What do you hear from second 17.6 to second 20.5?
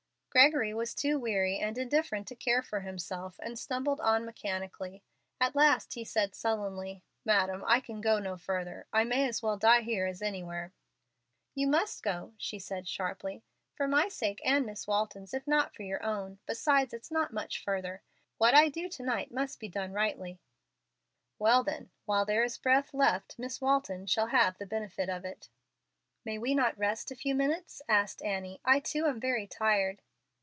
further. What I do to night must be done rightly."